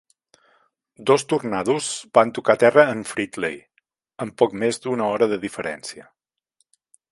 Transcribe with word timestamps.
Dos 1.09 1.25
tornados 1.33 1.89
van 2.19 2.31
tocar 2.37 2.55
terra 2.63 2.87
en 2.95 3.05
Fridley, 3.11 3.61
amb 4.25 4.35
poc 4.43 4.59
més 4.65 4.83
d'una 4.87 5.13
hora 5.13 5.31
de 5.35 5.41
diferència. 5.47 6.11